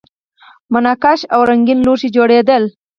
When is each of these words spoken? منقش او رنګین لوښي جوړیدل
منقش 0.73 1.19
او 1.33 1.41
رنګین 1.49 1.79
لوښي 1.85 2.09
جوړیدل 2.15 2.63